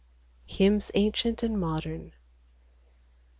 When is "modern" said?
1.59-2.13